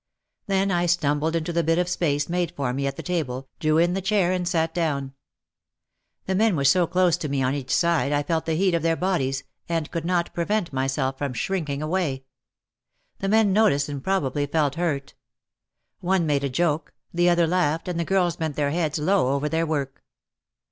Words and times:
Then 0.47 0.71
I 0.71 0.87
stumbled 0.87 1.35
into 1.35 1.53
the 1.53 1.63
bit 1.63 1.77
of 1.77 1.87
space 1.87 2.27
made 2.27 2.53
for 2.53 2.73
me 2.73 2.87
at 2.87 2.95
the 2.97 3.03
table, 3.03 3.47
drew 3.59 3.77
in 3.77 3.93
the 3.93 4.01
char 4.01 4.31
and 4.31 4.47
sat 4.47 4.73
down. 4.73 5.13
The 6.25 6.33
men 6.33 6.55
were 6.55 6.65
so 6.65 6.87
close 6.87 7.15
to 7.17 7.29
me 7.29 7.43
on 7.43 7.53
each 7.53 7.69
side 7.69 8.11
I 8.11 8.23
felt 8.23 8.47
the 8.47 8.55
heat 8.55 8.73
of 8.73 8.81
their 8.81 8.95
bodies 8.95 9.43
and 9.69 9.91
could 9.91 10.03
not 10.03 10.33
prevent 10.33 10.73
myself 10.73 11.19
from 11.19 11.33
shrinking 11.33 11.83
away. 11.83 12.23
The 13.19 13.29
men 13.29 13.53
noticed 13.53 13.89
and 13.89 14.03
probably 14.03 14.47
felt 14.47 14.73
hurt. 14.73 15.13
One 15.99 16.25
made 16.25 16.43
a 16.43 16.49
joke, 16.49 16.95
the 17.13 17.29
other 17.29 17.45
laughed 17.45 17.87
and 17.87 17.99
the 17.99 18.03
girls 18.03 18.37
bent 18.37 18.55
their 18.55 18.71
heads 18.71 18.97
low 18.97 19.27
over 19.35 19.47
their 19.47 19.67
work. 19.67 20.03